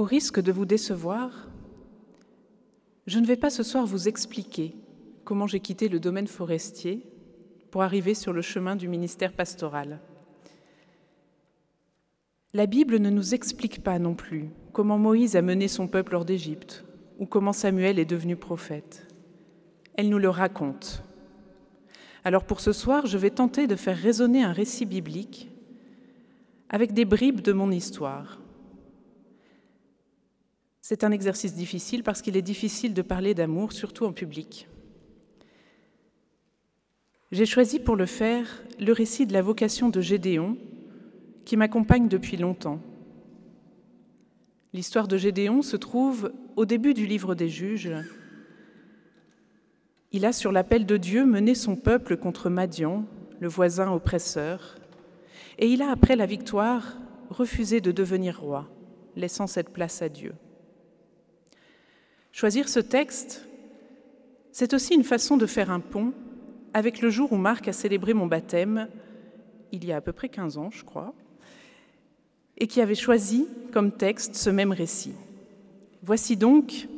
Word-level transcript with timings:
Au 0.00 0.04
risque 0.04 0.40
de 0.40 0.50
vous 0.50 0.64
décevoir, 0.64 1.50
je 3.06 3.18
ne 3.18 3.26
vais 3.26 3.36
pas 3.36 3.50
ce 3.50 3.62
soir 3.62 3.84
vous 3.84 4.08
expliquer 4.08 4.74
comment 5.24 5.46
j'ai 5.46 5.60
quitté 5.60 5.90
le 5.90 6.00
domaine 6.00 6.26
forestier 6.26 7.06
pour 7.70 7.82
arriver 7.82 8.14
sur 8.14 8.32
le 8.32 8.40
chemin 8.40 8.76
du 8.76 8.88
ministère 8.88 9.34
pastoral. 9.34 10.00
La 12.54 12.64
Bible 12.64 12.96
ne 12.96 13.10
nous 13.10 13.34
explique 13.34 13.82
pas 13.82 13.98
non 13.98 14.14
plus 14.14 14.48
comment 14.72 14.96
Moïse 14.96 15.36
a 15.36 15.42
mené 15.42 15.68
son 15.68 15.86
peuple 15.86 16.14
hors 16.14 16.24
d'Égypte 16.24 16.82
ou 17.18 17.26
comment 17.26 17.52
Samuel 17.52 17.98
est 17.98 18.06
devenu 18.06 18.36
prophète. 18.36 19.06
Elle 19.96 20.08
nous 20.08 20.16
le 20.16 20.30
raconte. 20.30 21.02
Alors 22.24 22.44
pour 22.44 22.60
ce 22.60 22.72
soir, 22.72 23.04
je 23.04 23.18
vais 23.18 23.28
tenter 23.28 23.66
de 23.66 23.76
faire 23.76 23.98
résonner 23.98 24.42
un 24.42 24.52
récit 24.52 24.86
biblique 24.86 25.50
avec 26.70 26.94
des 26.94 27.04
bribes 27.04 27.42
de 27.42 27.52
mon 27.52 27.70
histoire. 27.70 28.40
C'est 30.80 31.04
un 31.04 31.12
exercice 31.12 31.54
difficile 31.54 32.02
parce 32.02 32.22
qu'il 32.22 32.36
est 32.36 32.42
difficile 32.42 32.94
de 32.94 33.02
parler 33.02 33.34
d'amour, 33.34 33.72
surtout 33.72 34.06
en 34.06 34.12
public. 34.12 34.68
J'ai 37.32 37.46
choisi 37.46 37.78
pour 37.78 37.96
le 37.96 38.06
faire 38.06 38.62
le 38.80 38.92
récit 38.92 39.26
de 39.26 39.32
la 39.32 39.42
vocation 39.42 39.88
de 39.88 40.00
Gédéon, 40.00 40.56
qui 41.44 41.56
m'accompagne 41.56 42.08
depuis 42.08 42.36
longtemps. 42.36 42.80
L'histoire 44.72 45.06
de 45.06 45.16
Gédéon 45.16 45.62
se 45.62 45.76
trouve 45.76 46.32
au 46.56 46.64
début 46.64 46.94
du 46.94 47.06
livre 47.06 47.34
des 47.34 47.48
juges. 47.48 47.92
Il 50.12 50.24
a, 50.24 50.32
sur 50.32 50.50
l'appel 50.50 50.86
de 50.86 50.96
Dieu, 50.96 51.24
mené 51.24 51.54
son 51.54 51.76
peuple 51.76 52.16
contre 52.16 52.50
Madian, 52.50 53.04
le 53.38 53.48
voisin 53.48 53.92
oppresseur, 53.92 54.76
et 55.58 55.68
il 55.68 55.82
a, 55.82 55.90
après 55.90 56.16
la 56.16 56.26
victoire, 56.26 56.96
refusé 57.28 57.80
de 57.80 57.92
devenir 57.92 58.40
roi, 58.40 58.68
laissant 59.14 59.46
cette 59.46 59.70
place 59.70 60.02
à 60.02 60.08
Dieu. 60.08 60.34
Choisir 62.32 62.68
ce 62.68 62.80
texte, 62.80 63.46
c'est 64.52 64.72
aussi 64.72 64.94
une 64.94 65.04
façon 65.04 65.36
de 65.36 65.46
faire 65.46 65.70
un 65.70 65.80
pont 65.80 66.12
avec 66.72 67.00
le 67.00 67.10
jour 67.10 67.32
où 67.32 67.36
Marc 67.36 67.68
a 67.68 67.72
célébré 67.72 68.14
mon 68.14 68.26
baptême, 68.26 68.88
il 69.72 69.84
y 69.84 69.92
a 69.92 69.96
à 69.96 70.00
peu 70.00 70.12
près 70.12 70.28
15 70.28 70.58
ans, 70.58 70.70
je 70.70 70.84
crois, 70.84 71.14
et 72.56 72.66
qui 72.66 72.80
avait 72.80 72.94
choisi 72.94 73.46
comme 73.72 73.92
texte 73.92 74.36
ce 74.36 74.50
même 74.50 74.72
récit. 74.72 75.14
Voici 76.02 76.36
donc 76.36 76.88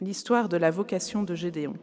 l'histoire 0.00 0.48
de 0.48 0.56
la 0.56 0.70
vocation 0.70 1.22
de 1.22 1.34
Gédéon. 1.34 1.76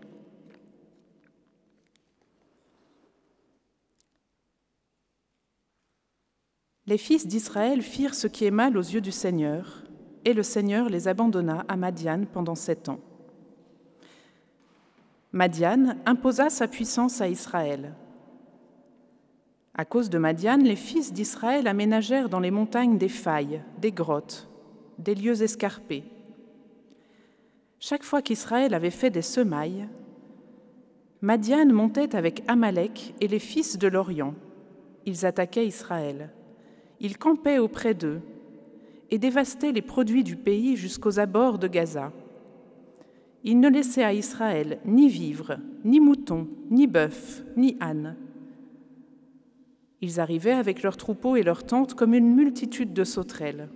Les 6.87 6.97
fils 6.97 7.27
d'Israël 7.27 7.81
firent 7.81 8.15
ce 8.15 8.27
qui 8.27 8.45
est 8.45 8.51
mal 8.51 8.75
aux 8.75 8.81
yeux 8.81 9.01
du 9.01 9.11
Seigneur, 9.11 9.83
et 10.25 10.33
le 10.33 10.43
Seigneur 10.43 10.89
les 10.89 11.07
abandonna 11.07 11.65
à 11.67 11.75
Madian 11.75 12.25
pendant 12.31 12.55
sept 12.55 12.89
ans. 12.89 12.99
Madian 15.31 15.95
imposa 16.05 16.49
sa 16.49 16.67
puissance 16.67 17.21
à 17.21 17.27
Israël. 17.27 17.93
À 19.73 19.85
cause 19.85 20.09
de 20.09 20.17
Madian, 20.17 20.57
les 20.57 20.75
fils 20.75 21.13
d'Israël 21.13 21.67
aménagèrent 21.67 22.27
dans 22.27 22.41
les 22.41 22.51
montagnes 22.51 22.97
des 22.97 23.09
failles, 23.09 23.63
des 23.79 23.91
grottes, 23.91 24.49
des 24.99 25.15
lieux 25.15 25.41
escarpés. 25.41 26.03
Chaque 27.79 28.03
fois 28.03 28.21
qu'Israël 28.21 28.73
avait 28.73 28.91
fait 28.91 29.09
des 29.09 29.21
semailles, 29.21 29.87
Madian 31.21 31.67
montait 31.67 32.15
avec 32.15 32.43
Amalek 32.47 33.15
et 33.21 33.27
les 33.27 33.39
fils 33.39 33.77
de 33.77 33.87
l'Orient. 33.87 34.35
Ils 35.05 35.25
attaquaient 35.25 35.65
Israël. 35.65 36.31
Ils 36.99 37.17
campaient 37.17 37.57
auprès 37.57 37.93
d'eux 37.93 38.21
et 39.11 39.17
dévastaient 39.17 39.73
les 39.73 39.81
produits 39.81 40.23
du 40.23 40.37
pays 40.37 40.77
jusqu'aux 40.77 41.19
abords 41.19 41.59
de 41.59 41.67
Gaza. 41.67 42.11
Ils 43.43 43.59
ne 43.59 43.69
laissaient 43.69 44.03
à 44.03 44.13
Israël 44.13 44.79
ni 44.85 45.09
vivres, 45.09 45.57
ni 45.83 45.99
moutons, 45.99 46.47
ni 46.69 46.87
bœufs, 46.87 47.43
ni 47.57 47.75
ânes. 47.81 48.15
Ils 49.99 50.19
arrivaient 50.19 50.51
avec 50.51 50.81
leurs 50.81 50.97
troupeaux 50.97 51.35
et 51.35 51.43
leurs 51.43 51.65
tentes 51.65 51.93
comme 51.93 52.13
une 52.13 52.33
multitude 52.33 52.93
de 52.93 53.03
sauterelles. 53.03 53.69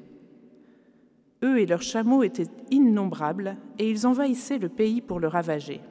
Eux 1.44 1.60
et 1.60 1.66
leurs 1.66 1.82
chameaux 1.82 2.24
étaient 2.24 2.50
innombrables 2.72 3.58
et 3.78 3.90
ils 3.90 4.08
envahissaient 4.08 4.58
le 4.58 4.70
pays 4.70 5.02
pour 5.02 5.20
le 5.20 5.28
ravager. 5.28 5.82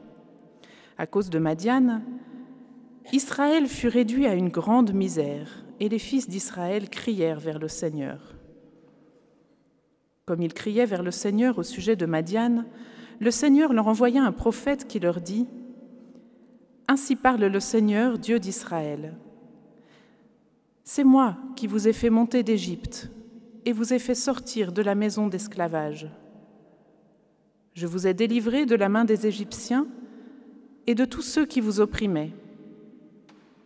À 0.97 1.07
cause 1.07 1.31
de 1.31 1.39
Madiane, 1.39 2.03
Israël 3.13 3.67
fut 3.67 3.89
réduit 3.89 4.27
à 4.27 4.35
une 4.35 4.49
grande 4.49 4.95
misère 4.95 5.65
et 5.81 5.89
les 5.89 5.99
fils 5.99 6.29
d'Israël 6.29 6.89
crièrent 6.89 7.41
vers 7.41 7.59
le 7.59 7.69
Seigneur. 7.69 8.34
Comme 10.27 10.43
ils 10.43 10.55
criaient 10.55 10.87
vers 10.87 11.03
le 11.03 11.11
Seigneur 11.11 11.59
au 11.59 11.63
sujet 11.63 11.97
de 11.97 12.07
Madiane, 12.07 12.65
le 13.21 13.31
Seigneur 13.31 13.73
leur 13.73 13.89
envoya 13.89 14.23
un 14.25 14.33
prophète 14.33 14.89
qui 14.89 14.99
leur 14.99 15.21
dit 15.21 15.47
Ainsi 16.89 17.15
parle 17.15 17.45
le 17.45 17.61
Seigneur, 17.61 18.19
Dieu 18.19 18.39
d'Israël. 18.39 19.15
C'est 20.83 21.05
moi 21.05 21.37
qui 21.57 21.67
vous 21.67 21.89
ai 21.89 21.93
fait 21.93 22.11
monter 22.11 22.43
d'Égypte 22.43 23.11
et 23.65 23.73
vous 23.73 23.93
ai 23.93 23.99
fait 23.99 24.15
sortir 24.15 24.73
de 24.73 24.83
la 24.83 24.95
maison 24.95 25.29
d'esclavage. 25.29 26.09
Je 27.75 27.87
vous 27.87 28.07
ai 28.07 28.15
délivré 28.15 28.67
de 28.67 28.77
la 28.77 28.89
main 28.89 29.05
des 29.05 29.27
Égyptiens 29.27 29.87
et 30.87 30.95
de 30.95 31.05
tous 31.05 31.23
ceux 31.23 31.47
qui 31.47 31.61
vous 31.61 31.81
opprimaient. 31.81 32.33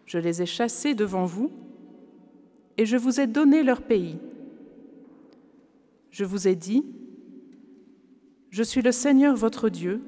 Je 0.07 0.19
les 0.19 0.43
ai 0.43 0.47
chassés 0.47 0.95
devant 0.95 1.25
vous 1.25 1.51
et 2.79 2.87
je 2.87 2.97
vous 2.97 3.21
ai 3.21 3.27
donné 3.27 3.63
leur 3.63 3.83
pays. 3.83 4.19
Je 6.19 6.25
vous 6.25 6.49
ai 6.49 6.57
dit, 6.57 6.85
je 8.51 8.65
suis 8.65 8.83
le 8.83 8.91
Seigneur 8.91 9.37
votre 9.37 9.69
Dieu. 9.69 10.03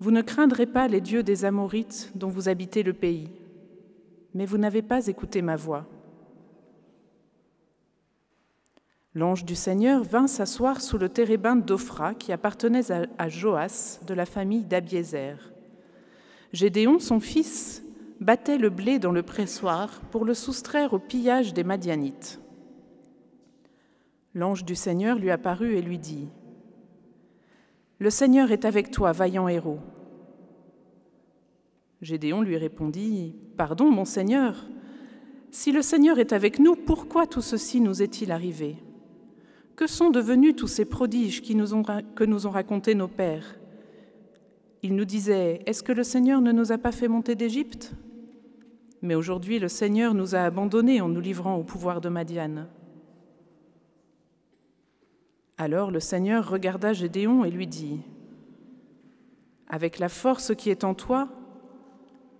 Vous 0.00 0.10
ne 0.10 0.22
craindrez 0.22 0.66
pas 0.66 0.88
les 0.88 1.00
dieux 1.00 1.22
des 1.22 1.44
Amorites 1.44 2.10
dont 2.16 2.26
vous 2.26 2.48
habitez 2.48 2.82
le 2.82 2.92
pays, 2.92 3.30
mais 4.34 4.44
vous 4.44 4.58
n'avez 4.58 4.82
pas 4.82 5.06
écouté 5.06 5.40
ma 5.40 5.54
voix. 5.54 5.86
L'ange 9.14 9.44
du 9.44 9.54
Seigneur 9.54 10.02
vint 10.02 10.26
s'asseoir 10.26 10.80
sous 10.80 10.98
le 10.98 11.08
térébinthe 11.08 11.64
d'Ophra 11.64 12.14
qui 12.14 12.32
appartenait 12.32 12.90
à 12.90 13.28
Joas 13.28 14.00
de 14.04 14.14
la 14.14 14.26
famille 14.26 14.64
d'Abiézer. 14.64 15.52
Gédéon, 16.52 16.98
son 16.98 17.20
fils, 17.20 17.84
battait 18.18 18.58
le 18.58 18.70
blé 18.70 18.98
dans 18.98 19.12
le 19.12 19.22
pressoir 19.22 20.00
pour 20.10 20.24
le 20.24 20.34
soustraire 20.34 20.92
au 20.92 20.98
pillage 20.98 21.54
des 21.54 21.62
Madianites. 21.62 22.40
L'ange 24.38 24.64
du 24.64 24.76
Seigneur 24.76 25.18
lui 25.18 25.32
apparut 25.32 25.74
et 25.74 25.82
lui 25.82 25.98
dit 25.98 26.28
le 28.00 28.10
Seigneur 28.10 28.52
est 28.52 28.64
avec 28.64 28.92
toi, 28.92 29.10
vaillant 29.10 29.48
héros. 29.48 29.80
Gédéon 32.00 32.42
lui 32.42 32.56
répondit, 32.56 33.34
Pardon, 33.56 33.90
mon 33.90 34.04
Seigneur, 34.04 34.66
si 35.50 35.72
le 35.72 35.82
Seigneur 35.82 36.20
est 36.20 36.32
avec 36.32 36.60
nous, 36.60 36.76
pourquoi 36.76 37.26
tout 37.26 37.40
ceci 37.40 37.80
nous 37.80 38.00
est-il 38.00 38.30
arrivé? 38.30 38.76
Que 39.74 39.88
sont 39.88 40.10
devenus 40.10 40.54
tous 40.54 40.68
ces 40.68 40.84
prodiges 40.84 41.42
que 41.42 42.24
nous 42.24 42.46
ont 42.46 42.50
racontés 42.50 42.94
nos 42.94 43.08
pères? 43.08 43.56
Ils 44.84 44.94
nous 44.94 45.04
disaient, 45.04 45.62
Est-ce 45.66 45.82
que 45.82 45.90
le 45.90 46.04
Seigneur 46.04 46.40
ne 46.40 46.52
nous 46.52 46.70
a 46.70 46.78
pas 46.78 46.92
fait 46.92 47.08
monter 47.08 47.34
d'Égypte? 47.34 47.94
Mais 49.02 49.16
aujourd'hui, 49.16 49.58
le 49.58 49.68
Seigneur 49.68 50.14
nous 50.14 50.36
a 50.36 50.42
abandonnés 50.42 51.00
en 51.00 51.08
nous 51.08 51.20
livrant 51.20 51.56
au 51.56 51.64
pouvoir 51.64 52.00
de 52.00 52.08
Madiane. 52.08 52.68
Alors 55.60 55.90
le 55.90 55.98
Seigneur 55.98 56.48
regarda 56.48 56.92
Gédéon 56.92 57.44
et 57.44 57.50
lui 57.50 57.66
dit, 57.66 58.00
Avec 59.66 59.98
la 59.98 60.08
force 60.08 60.54
qui 60.54 60.70
est 60.70 60.84
en 60.84 60.94
toi, 60.94 61.28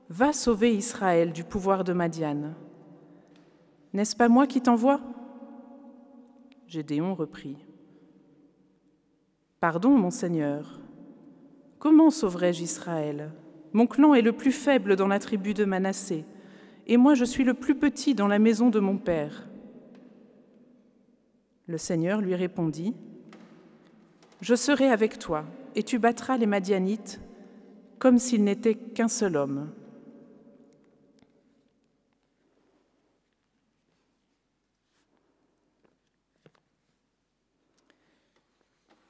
va 0.09 0.33
sauver 0.33 0.73
Israël 0.73 1.33
du 1.33 1.43
pouvoir 1.43 1.83
de 1.83 1.93
Madiane. 1.93 2.55
N'est-ce 3.93 4.15
pas 4.15 4.29
moi 4.29 4.47
qui 4.47 4.61
t'envoie? 4.61 5.01
Gédéon 6.69 7.15
reprit, 7.15 7.57
Pardon, 9.59 9.91
mon 9.91 10.11
Seigneur, 10.11 10.79
comment 11.81 12.11
sauverai-je 12.11 12.63
Israël? 12.63 13.33
Mon 13.73 13.89
clan 13.89 14.15
est 14.15 14.23
le 14.23 14.33
plus 14.33 14.53
faible 14.53 14.95
dans 14.95 15.09
la 15.09 15.19
tribu 15.19 15.55
de 15.55 15.65
Manassé, 15.65 16.25
et 16.87 16.97
moi 16.97 17.15
je 17.15 17.25
suis 17.25 17.43
le 17.43 17.55
plus 17.55 17.75
petit 17.75 18.15
dans 18.15 18.29
la 18.29 18.39
maison 18.39 18.71
de 18.71 18.79
mon 18.79 18.97
père. 18.97 19.49
Le 21.67 21.79
Seigneur 21.79 22.21
lui 22.21 22.35
répondit, 22.37 22.95
je 24.41 24.55
serai 24.55 24.89
avec 24.91 25.19
toi, 25.19 25.45
et 25.75 25.83
tu 25.83 25.99
battras 25.99 26.37
les 26.37 26.47
Madianites 26.47 27.21
comme 27.99 28.19
s'il 28.19 28.45
n'était 28.45 28.75
qu'un 28.75 29.09
seul 29.09 29.37
homme. 29.37 29.73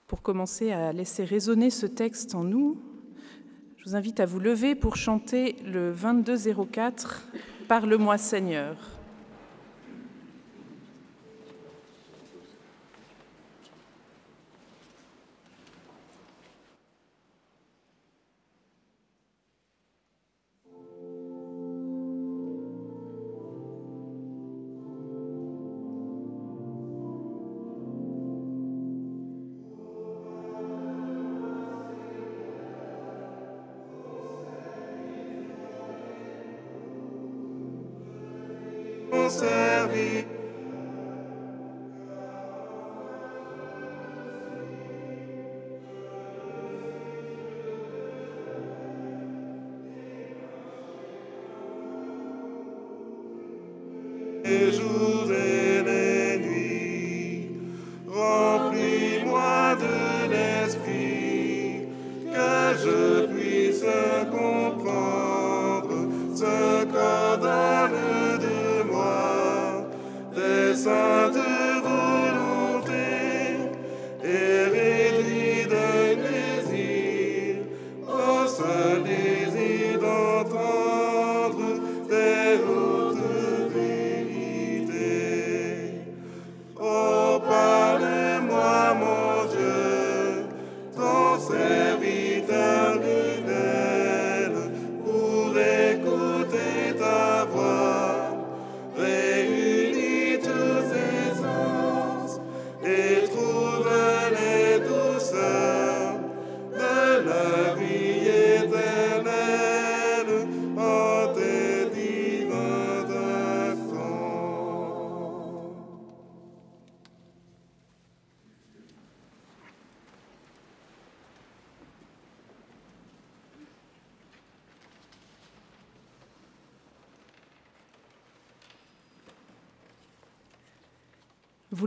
Pour 0.07 0.23
commencer 0.23 0.73
à 0.73 0.93
laisser 0.93 1.25
résonner 1.25 1.69
ce 1.69 1.85
texte 1.85 2.35
en 2.35 2.43
nous, 2.43 2.81
je 3.77 3.85
vous 3.85 3.95
invite 3.95 4.21
à 4.21 4.27
vous 4.27 4.41
lever 4.41 4.75
pour 4.75 4.97
chanter 4.97 5.57
le 5.65 5.93
2204 5.93 7.29
Parle-moi 7.69 8.17
Seigneur. 8.17 8.98
Vous 39.29 40.38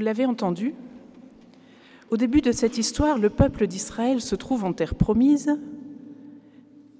l'avez 0.01 0.25
entendu, 0.25 0.74
au 2.09 2.18
début 2.18 2.42
de 2.42 2.51
cette 2.51 2.77
histoire, 2.77 3.18
le 3.18 3.30
peuple 3.30 3.68
d'Israël 3.68 4.19
se 4.19 4.36
trouve 4.36 4.65
en 4.65 4.74
terre 4.74 4.95
promise, 4.95 5.57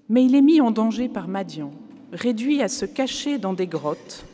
mais 0.08 0.24
il 0.24 0.36
est 0.36 0.42
mis 0.42 0.62
en 0.62 0.72
danger 0.72 1.10
par 1.10 1.28
Madian, 1.28 1.72
réduit 2.14 2.62
à 2.62 2.68
se 2.68 2.86
cacher 2.86 3.38
dans 3.38 3.54
des 3.54 3.68
grottes, 3.68 4.26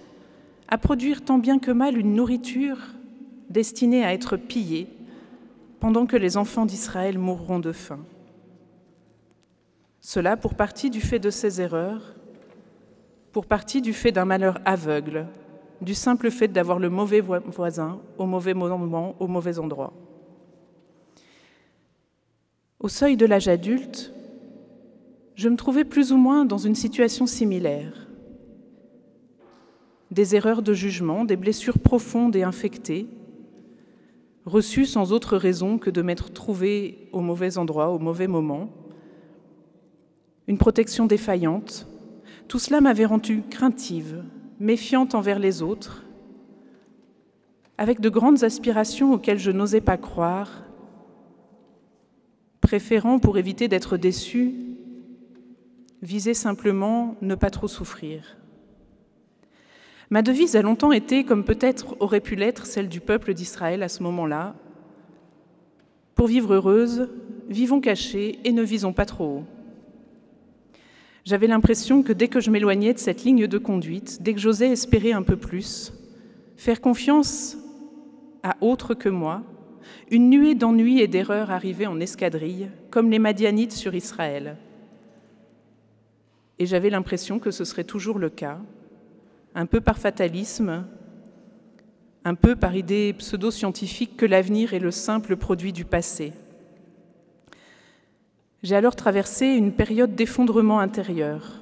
à 0.68 0.78
produire 0.78 1.24
tant 1.24 1.40
bien 1.40 1.58
que 1.60 1.72
mal 1.72 1.98
une 1.98 2.14
nourriture 2.14 2.78
destinée 3.50 4.04
à 4.04 4.14
être 4.14 4.38
pillée, 4.38 4.88
pendant 5.80 6.06
que 6.06 6.18
les 6.18 6.38
enfants 6.38 6.66
d'Israël 6.66 7.18
mourront 7.18 7.60
de 7.60 7.72
faim. 7.72 8.00
Cela 10.02 10.38
pour 10.38 10.56
partie 10.56 10.90
du 10.90 11.02
fait 11.02 11.20
de 11.20 11.30
ses 11.30 11.62
erreurs, 11.62 12.14
pour 13.32 13.46
partie 13.46 13.82
du 13.82 13.94
fait 13.94 14.12
d'un 14.12 14.26
malheur 14.26 14.60
aveugle 14.66 15.28
du 15.82 15.94
simple 15.94 16.32
fait 16.32 16.48
d'avoir 16.48 16.80
le 16.80 16.90
mauvais 16.90 17.22
voisin 17.22 18.00
au 18.18 18.26
mauvais 18.26 18.54
moment, 18.54 19.16
au 19.20 19.28
mauvais 19.28 19.60
endroit. 19.60 19.94
Au 22.80 22.90
seuil 22.90 23.18
de 23.18 23.26
l'âge 23.26 23.48
adulte, 23.48 24.14
je 25.36 25.50
me 25.50 25.56
trouvais 25.56 25.84
plus 25.84 26.12
ou 26.12 26.18
moins 26.18 26.46
dans 26.46 26.58
une 26.58 26.76
situation 26.76 27.26
similaire. 27.26 28.08
Des 30.10 30.36
erreurs 30.36 30.62
de 30.62 30.74
jugement, 30.74 31.26
des 31.26 31.36
blessures 31.36 31.80
profondes 31.80 32.36
et 32.36 32.44
infectées, 32.44 33.08
reçues 34.46 34.86
sans 34.86 35.12
autre 35.12 35.38
raison 35.38 35.78
que 35.78 35.90
de 35.90 36.02
m'être 36.02 36.32
trouvée 36.32 37.10
au 37.12 37.20
mauvais 37.20 37.58
endroit, 37.58 37.90
au 37.90 38.00
mauvais 38.00 38.28
moment, 38.28 38.70
une 40.48 40.58
protection 40.58 41.06
défaillante, 41.06 41.86
tout 42.48 42.60
cela 42.60 42.80
m'avait 42.80 43.06
rendue 43.06 43.44
craintive, 43.50 44.24
méfiante 44.60 45.16
envers 45.16 45.40
les 45.40 45.62
autres, 45.62 46.04
avec 47.78 48.00
de 48.00 48.10
grandes 48.10 48.44
aspirations 48.44 49.14
auxquelles 49.14 49.40
je 49.40 49.52
n'osais 49.52 49.82
pas 49.82 49.98
croire, 49.98 50.64
préférant, 52.62 53.20
pour 53.20 53.38
éviter 53.38 53.68
d'être 53.68 53.98
déçue, 53.98 54.54
viser 56.02 56.34
simplement 56.34 57.16
ne 57.22 57.36
pas 57.36 57.50
trop 57.50 57.68
souffrir. 57.68 58.38
Ma 60.10 60.22
devise 60.22 60.56
a 60.56 60.62
longtemps 60.62 60.92
été, 60.92 61.24
comme 61.24 61.44
peut-être 61.44 61.96
aurait 62.00 62.22
pu 62.22 62.36
l'être 62.36 62.66
celle 62.66 62.90
du 62.90 63.02
peuple 63.02 63.34
d'Israël 63.34 63.84
à 63.84 63.90
ce 63.90 64.04
moment-là, 64.04 64.56
pour 66.16 66.28
vivre 66.28 66.56
heureuse, 66.56 67.10
vivons 67.48 67.82
cachés 67.82 68.40
et 68.44 68.52
ne 68.52 68.64
visons 68.64 68.94
pas 68.94 69.06
trop 69.06 69.26
haut. 69.26 69.57
J'avais 71.28 71.48
l'impression 71.48 72.04
que 72.04 72.14
dès 72.14 72.30
que 72.30 72.40
je 72.40 72.50
m'éloignais 72.50 72.94
de 72.94 73.00
cette 73.00 73.26
ligne 73.26 73.48
de 73.48 73.58
conduite, 73.58 74.20
dès 74.22 74.34
que 74.34 74.40
j'osais 74.40 74.70
espérer 74.70 75.12
un 75.12 75.24
peu 75.24 75.36
plus, 75.36 75.92
faire 76.56 76.80
confiance 76.80 77.58
à 78.44 78.56
autre 78.62 78.94
que 78.94 79.10
moi, 79.10 79.44
une 80.10 80.30
nuée 80.30 80.56
d'ennuis 80.56 81.02
et 81.02 81.10
d'erreurs 81.10 81.52
arrivait 81.52 81.86
en 81.86 82.00
escadrille, 82.00 82.70
comme 82.92 83.12
les 83.12 83.20
Madianites 83.20 83.74
sur 83.74 83.94
Israël. 83.94 84.56
Et 86.60 86.66
j'avais 86.66 86.90
l'impression 86.90 87.40
que 87.40 87.52
ce 87.52 87.66
serait 87.66 87.84
toujours 87.84 88.20
le 88.20 88.30
cas, 88.30 88.60
un 89.54 89.66
peu 89.66 89.82
par 89.82 89.98
fatalisme, 89.98 90.86
un 92.24 92.36
peu 92.36 92.56
par 92.56 92.74
idée 92.74 93.12
pseudo-scientifique 93.12 94.16
que 94.16 94.26
l'avenir 94.26 94.74
est 94.74 94.80
le 94.80 94.92
simple 94.92 95.36
produit 95.36 95.74
du 95.74 95.84
passé. 95.84 96.32
J'ai 98.64 98.76
alors 98.76 98.96
traversé 98.96 99.46
une 99.46 99.72
période 99.72 100.16
d'effondrement 100.16 100.80
intérieur. 100.80 101.62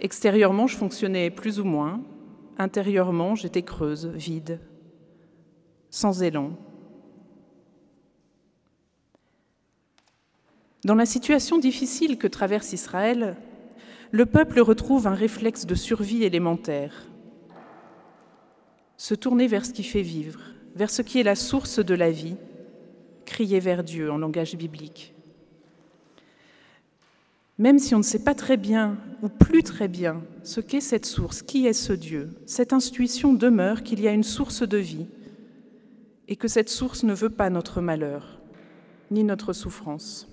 Extérieurement, 0.00 0.68
je 0.68 0.76
fonctionnais 0.76 1.30
plus 1.30 1.58
ou 1.58 1.64
moins. 1.64 2.00
Intérieurement, 2.58 3.34
j'étais 3.34 3.62
creuse, 3.62 4.06
vide, 4.06 4.60
sans 5.90 6.22
élan. 6.22 6.52
Dans 10.84 10.94
la 10.94 11.06
situation 11.06 11.58
difficile 11.58 12.18
que 12.18 12.28
traverse 12.28 12.72
Israël, 12.72 13.36
le 14.12 14.26
peuple 14.26 14.60
retrouve 14.60 15.08
un 15.08 15.14
réflexe 15.14 15.66
de 15.66 15.74
survie 15.74 16.22
élémentaire. 16.22 17.08
Se 18.96 19.14
tourner 19.14 19.48
vers 19.48 19.66
ce 19.66 19.72
qui 19.72 19.82
fait 19.82 20.02
vivre, 20.02 20.40
vers 20.76 20.90
ce 20.90 21.02
qui 21.02 21.18
est 21.18 21.24
la 21.24 21.34
source 21.34 21.80
de 21.80 21.94
la 21.94 22.10
vie, 22.10 22.36
crier 23.28 23.60
vers 23.60 23.84
Dieu 23.84 24.10
en 24.10 24.18
langage 24.18 24.56
biblique. 24.56 25.14
Même 27.58 27.78
si 27.78 27.94
on 27.94 27.98
ne 27.98 28.04
sait 28.04 28.22
pas 28.22 28.34
très 28.34 28.56
bien, 28.56 28.96
ou 29.22 29.28
plus 29.28 29.62
très 29.62 29.88
bien, 29.88 30.22
ce 30.44 30.60
qu'est 30.60 30.80
cette 30.80 31.06
source, 31.06 31.42
qui 31.42 31.66
est 31.66 31.72
ce 31.72 31.92
Dieu, 31.92 32.30
cette 32.46 32.72
intuition 32.72 33.32
demeure 33.32 33.82
qu'il 33.82 34.00
y 34.00 34.08
a 34.08 34.12
une 34.12 34.24
source 34.24 34.62
de 34.62 34.78
vie 34.78 35.06
et 36.28 36.36
que 36.36 36.48
cette 36.48 36.68
source 36.68 37.02
ne 37.02 37.14
veut 37.14 37.30
pas 37.30 37.50
notre 37.50 37.80
malheur, 37.80 38.40
ni 39.10 39.24
notre 39.24 39.52
souffrance. 39.52 40.28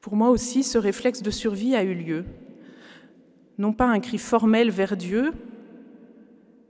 Pour 0.00 0.14
moi 0.14 0.30
aussi, 0.30 0.62
ce 0.62 0.78
réflexe 0.78 1.22
de 1.22 1.30
survie 1.30 1.74
a 1.74 1.82
eu 1.82 1.94
lieu, 1.94 2.24
non 3.58 3.72
pas 3.72 3.86
un 3.86 3.98
cri 3.98 4.18
formel 4.18 4.70
vers 4.70 4.96
Dieu, 4.96 5.32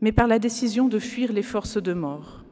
mais 0.00 0.12
par 0.12 0.26
la 0.26 0.38
décision 0.38 0.88
de 0.88 0.98
fuir 0.98 1.32
les 1.32 1.42
forces 1.42 1.82
de 1.82 1.92
mort. 1.92 2.44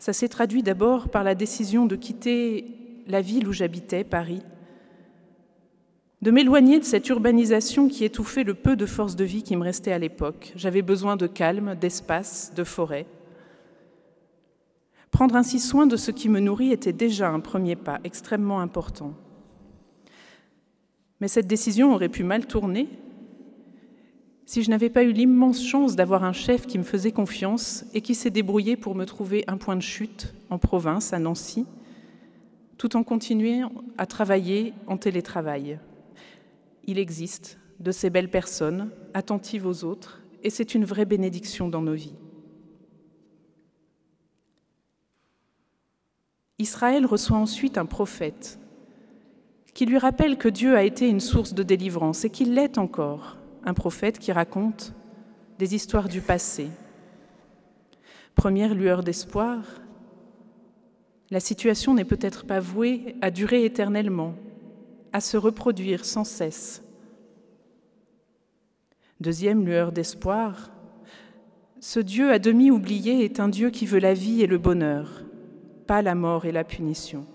Ça 0.00 0.14
s'est 0.14 0.28
traduit 0.28 0.62
d'abord 0.62 1.10
par 1.10 1.22
la 1.22 1.34
décision 1.34 1.84
de 1.84 1.94
quitter 1.94 2.64
la 3.06 3.20
ville 3.20 3.46
où 3.46 3.52
j'habitais, 3.52 4.02
Paris, 4.02 4.40
de 6.22 6.30
m'éloigner 6.30 6.78
de 6.78 6.84
cette 6.84 7.06
urbanisation 7.10 7.86
qui 7.86 8.04
étouffait 8.06 8.42
le 8.42 8.54
peu 8.54 8.76
de 8.76 8.86
force 8.86 9.14
de 9.14 9.24
vie 9.24 9.42
qui 9.42 9.56
me 9.56 9.62
restait 9.62 9.92
à 9.92 9.98
l'époque. 9.98 10.54
J'avais 10.56 10.80
besoin 10.80 11.16
de 11.16 11.26
calme, 11.26 11.76
d'espace, 11.78 12.52
de 12.56 12.64
forêt. 12.64 13.04
Prendre 15.10 15.36
ainsi 15.36 15.60
soin 15.60 15.86
de 15.86 15.96
ce 15.96 16.10
qui 16.10 16.30
me 16.30 16.40
nourrit 16.40 16.72
était 16.72 16.94
déjà 16.94 17.28
un 17.28 17.40
premier 17.40 17.76
pas 17.76 18.00
extrêmement 18.02 18.60
important. 18.60 19.12
Mais 21.20 21.28
cette 21.28 21.46
décision 21.46 21.92
aurait 21.94 22.08
pu 22.08 22.24
mal 22.24 22.46
tourner 22.46 22.88
si 24.50 24.64
je 24.64 24.70
n'avais 24.70 24.90
pas 24.90 25.04
eu 25.04 25.12
l'immense 25.12 25.64
chance 25.64 25.94
d'avoir 25.94 26.24
un 26.24 26.32
chef 26.32 26.66
qui 26.66 26.76
me 26.76 26.82
faisait 26.82 27.12
confiance 27.12 27.84
et 27.94 28.00
qui 28.00 28.16
s'est 28.16 28.30
débrouillé 28.30 28.76
pour 28.76 28.96
me 28.96 29.04
trouver 29.04 29.44
un 29.46 29.56
point 29.56 29.76
de 29.76 29.80
chute 29.80 30.34
en 30.50 30.58
province, 30.58 31.12
à 31.12 31.20
Nancy, 31.20 31.66
tout 32.76 32.96
en 32.96 33.04
continuant 33.04 33.70
à 33.96 34.06
travailler 34.06 34.74
en 34.88 34.96
télétravail. 34.96 35.78
Il 36.84 36.98
existe, 36.98 37.60
de 37.78 37.92
ces 37.92 38.10
belles 38.10 38.28
personnes, 38.28 38.90
attentives 39.14 39.66
aux 39.68 39.84
autres, 39.84 40.20
et 40.42 40.50
c'est 40.50 40.74
une 40.74 40.84
vraie 40.84 41.04
bénédiction 41.04 41.68
dans 41.68 41.82
nos 41.82 41.94
vies. 41.94 42.16
Israël 46.58 47.06
reçoit 47.06 47.38
ensuite 47.38 47.78
un 47.78 47.86
prophète 47.86 48.58
qui 49.74 49.86
lui 49.86 49.98
rappelle 49.98 50.38
que 50.38 50.48
Dieu 50.48 50.74
a 50.74 50.82
été 50.82 51.08
une 51.08 51.20
source 51.20 51.54
de 51.54 51.62
délivrance 51.62 52.24
et 52.24 52.30
qu'il 52.30 52.54
l'est 52.54 52.78
encore, 52.78 53.36
un 53.64 53.74
prophète 53.74 54.18
qui 54.18 54.32
raconte 54.32 54.94
des 55.58 55.74
histoires 55.74 56.08
du 56.08 56.20
passé. 56.20 56.68
Première 58.34 58.74
lueur 58.74 59.02
d'espoir, 59.02 59.58
la 61.30 61.40
situation 61.40 61.94
n'est 61.94 62.04
peut-être 62.04 62.44
pas 62.44 62.60
vouée 62.60 63.16
à 63.20 63.30
durer 63.30 63.64
éternellement, 63.64 64.34
à 65.12 65.20
se 65.20 65.36
reproduire 65.36 66.04
sans 66.04 66.24
cesse. 66.24 66.82
Deuxième 69.20 69.64
lueur 69.64 69.92
d'espoir, 69.92 70.70
ce 71.80 72.00
Dieu 72.00 72.30
à 72.30 72.38
demi 72.38 72.70
oublié 72.70 73.24
est 73.24 73.40
un 73.40 73.48
Dieu 73.48 73.70
qui 73.70 73.86
veut 73.86 73.98
la 73.98 74.14
vie 74.14 74.42
et 74.42 74.46
le 74.46 74.58
bonheur, 74.58 75.22
pas 75.86 76.02
la 76.02 76.14
mort 76.14 76.46
et 76.46 76.52
la 76.52 76.64
punition. 76.64 77.26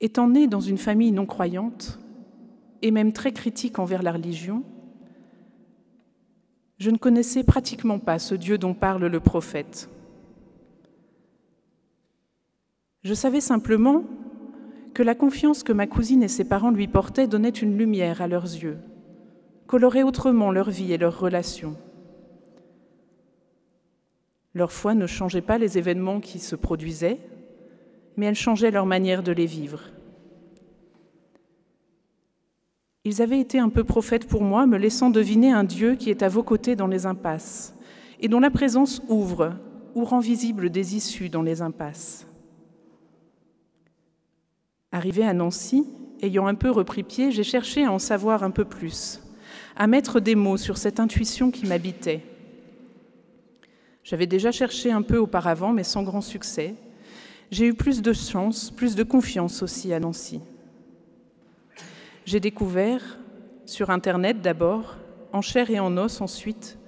Étant 0.00 0.28
né 0.28 0.46
dans 0.46 0.60
une 0.60 0.78
famille 0.78 1.12
non 1.12 1.26
croyante, 1.26 1.98
et 2.82 2.90
même 2.90 3.12
très 3.12 3.32
critique 3.32 3.78
envers 3.78 4.02
la 4.02 4.12
religion, 4.12 4.62
je 6.78 6.90
ne 6.90 6.96
connaissais 6.96 7.44
pratiquement 7.44 7.98
pas 7.98 8.18
ce 8.18 8.34
Dieu 8.34 8.56
dont 8.56 8.72
parle 8.72 9.04
le 9.04 9.20
prophète. 9.20 9.90
Je 13.02 13.12
savais 13.12 13.42
simplement 13.42 14.04
que 14.94 15.02
la 15.02 15.14
confiance 15.14 15.62
que 15.62 15.72
ma 15.72 15.86
cousine 15.86 16.22
et 16.22 16.28
ses 16.28 16.44
parents 16.44 16.70
lui 16.70 16.88
portaient 16.88 17.26
donnait 17.26 17.50
une 17.50 17.76
lumière 17.76 18.22
à 18.22 18.28
leurs 18.28 18.44
yeux, 18.44 18.78
colorait 19.66 20.02
autrement 20.02 20.50
leur 20.50 20.70
vie 20.70 20.92
et 20.92 20.98
leurs 20.98 21.20
relations. 21.20 21.76
Leur 24.54 24.72
foi 24.72 24.94
ne 24.94 25.06
changeait 25.06 25.42
pas 25.42 25.58
les 25.58 25.78
événements 25.78 26.20
qui 26.20 26.38
se 26.38 26.56
produisaient, 26.56 27.20
mais 28.16 28.26
elle 28.26 28.34
changeait 28.34 28.70
leur 28.70 28.86
manière 28.86 29.22
de 29.22 29.32
les 29.32 29.46
vivre. 29.46 29.80
Ils 33.04 33.22
avaient 33.22 33.40
été 33.40 33.58
un 33.58 33.70
peu 33.70 33.82
prophètes 33.82 34.28
pour 34.28 34.42
moi, 34.42 34.66
me 34.66 34.76
laissant 34.76 35.08
deviner 35.08 35.52
un 35.52 35.64
Dieu 35.64 35.94
qui 35.94 36.10
est 36.10 36.22
à 36.22 36.28
vos 36.28 36.42
côtés 36.42 36.76
dans 36.76 36.86
les 36.86 37.06
impasses, 37.06 37.74
et 38.20 38.28
dont 38.28 38.40
la 38.40 38.50
présence 38.50 39.02
ouvre 39.08 39.54
ou 39.94 40.04
rend 40.04 40.20
visible 40.20 40.70
des 40.70 40.96
issues 40.96 41.30
dans 41.30 41.42
les 41.42 41.62
impasses. 41.62 42.26
Arrivé 44.92 45.24
à 45.24 45.32
Nancy, 45.32 45.86
ayant 46.20 46.46
un 46.46 46.54
peu 46.54 46.70
repris 46.70 47.02
pied, 47.02 47.30
j'ai 47.30 47.44
cherché 47.44 47.84
à 47.84 47.92
en 47.92 47.98
savoir 47.98 48.42
un 48.42 48.50
peu 48.50 48.64
plus, 48.64 49.22
à 49.76 49.86
mettre 49.86 50.20
des 50.20 50.34
mots 50.34 50.56
sur 50.58 50.76
cette 50.76 51.00
intuition 51.00 51.50
qui 51.50 51.66
m'habitait. 51.66 52.22
J'avais 54.02 54.26
déjà 54.26 54.52
cherché 54.52 54.90
un 54.90 55.02
peu 55.02 55.18
auparavant, 55.18 55.72
mais 55.72 55.84
sans 55.84 56.02
grand 56.02 56.20
succès. 56.20 56.74
J'ai 57.50 57.66
eu 57.66 57.74
plus 57.74 58.00
de 58.00 58.12
chance, 58.12 58.70
plus 58.70 58.94
de 58.94 59.02
confiance 59.02 59.62
aussi 59.64 59.92
à 59.92 59.98
Nancy. 59.98 60.40
J'ai 62.24 62.38
découvert, 62.38 63.18
sur 63.66 63.90
Internet 63.90 64.40
d'abord, 64.40 64.96
en 65.32 65.42
chair 65.42 65.68
et 65.70 65.80
en 65.80 65.96
os 65.96 66.20
ensuite, 66.20 66.78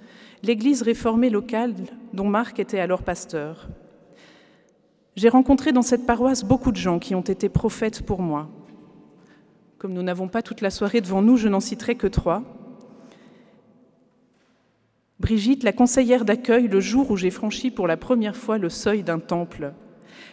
l'église 0.41 0.81
réformée 0.81 1.29
locale 1.29 1.73
dont 2.13 2.27
Marc 2.27 2.59
était 2.59 2.79
alors 2.79 3.03
pasteur. 3.03 3.67
J'ai 5.17 5.27
rencontré 5.27 5.73
dans 5.73 5.81
cette 5.81 6.05
paroisse 6.05 6.45
beaucoup 6.45 6.71
de 6.71 6.77
gens 6.77 6.97
qui 6.97 7.13
ont 7.13 7.21
été 7.21 7.49
prophètes 7.49 8.01
pour 8.01 8.21
moi. 8.21 8.49
Comme 9.77 9.93
nous 9.93 10.01
n'avons 10.01 10.29
pas 10.29 10.41
toute 10.41 10.61
la 10.61 10.69
soirée 10.69 11.01
devant 11.01 11.21
nous, 11.21 11.35
je 11.35 11.49
n'en 11.49 11.59
citerai 11.59 11.95
que 11.95 12.07
trois. 12.07 12.41
Brigitte, 15.19 15.63
la 15.63 15.73
conseillère 15.73 16.23
d'accueil, 16.23 16.69
le 16.69 16.79
jour 16.79 17.11
où 17.11 17.17
j'ai 17.17 17.31
franchi 17.31 17.69
pour 17.69 17.85
la 17.85 17.97
première 17.97 18.37
fois 18.37 18.57
le 18.57 18.69
seuil 18.69 19.03
d'un 19.03 19.19
temple, 19.19 19.73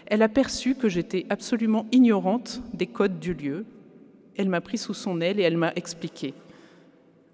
elle 0.07 0.23
a 0.23 0.29
perçu 0.29 0.75
que 0.75 0.89
j'étais 0.89 1.27
absolument 1.31 1.87
ignorante 1.93 2.63
des 2.75 2.87
codes 2.87 3.19
du 3.19 3.35
lieu. 3.35 3.65
Elle 4.37 4.49
m'a 4.49 4.61
pris 4.61 4.79
sous 4.79 4.95
son 4.95 5.21
aile 5.21 5.41
et 5.41 5.43
elle 5.43 5.57
m'a 5.57 5.73
expliqué. 5.75 6.35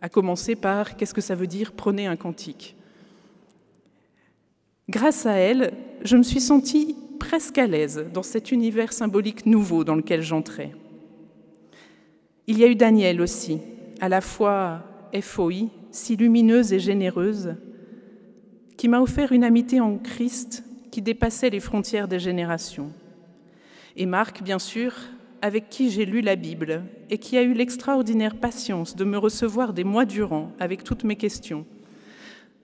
À 0.01 0.09
commencer 0.09 0.57
par 0.57 0.97
qu'est-ce 0.97 1.15
que 1.15 1.21
ça 1.21 1.35
veut 1.35 1.47
dire 1.47 1.73
prenez 1.73 2.07
un 2.07 2.17
cantique? 2.17 2.77
Grâce 4.89 5.27
à 5.27 5.33
elle, 5.33 5.73
je 6.03 6.17
me 6.17 6.23
suis 6.23 6.41
sentie 6.41 6.95
presque 7.19 7.59
à 7.59 7.67
l'aise 7.67 8.07
dans 8.13 8.23
cet 8.23 8.53
univers 8.53 8.93
symbolique 8.93 9.47
nouveau 9.47 9.83
dans 9.83 9.97
lequel 9.97 10.23
j'entrais. 10.23 10.73
Il 12.47 12.59
y 12.59 12.65
a 12.65 12.69
eu 12.69 12.77
Daniel 12.77 13.21
aussi, 13.21 13.59
à 14.01 14.09
la 14.09 14.21
fois 14.21 14.85
FOI, 15.21 15.69
si 15.91 16.15
lumineuse 16.15 16.73
et 16.73 16.79
généreuse, 16.79 17.55
qui 18.77 18.89
m'a 18.89 19.01
offert 19.01 19.33
une 19.33 19.43
amitié 19.43 19.81
en 19.81 19.99
Christ 19.99 20.63
qui 20.97 21.03
dépassait 21.03 21.51
les 21.51 21.61
frontières 21.61 22.09
des 22.09 22.19
générations. 22.19 22.91
Et 23.97 24.07
Marc, 24.07 24.43
bien 24.43 24.59
sûr, 24.59 24.95
avec 25.43 25.69
qui 25.69 25.91
j'ai 25.91 26.07
lu 26.07 26.23
la 26.23 26.37
Bible 26.37 26.85
et 27.11 27.19
qui 27.19 27.37
a 27.37 27.43
eu 27.43 27.53
l'extraordinaire 27.53 28.37
patience 28.37 28.97
de 28.97 29.05
me 29.05 29.19
recevoir 29.19 29.75
des 29.75 29.85
mois 29.85 30.07
durant 30.07 30.53
avec 30.59 30.85
toutes 30.85 31.05
mes 31.05 31.17
questions, 31.17 31.67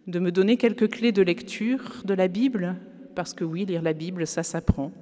de 0.06 0.18
me 0.18 0.32
donner 0.32 0.56
quelques 0.56 0.88
clés 0.88 1.12
de 1.12 1.20
lecture 1.20 2.00
de 2.06 2.14
la 2.14 2.26
Bible 2.26 2.76
parce 3.14 3.34
que 3.34 3.44
oui, 3.44 3.66
lire 3.66 3.82
la 3.82 3.92
Bible, 3.92 4.26
ça 4.26 4.42
s'apprend. 4.42 4.92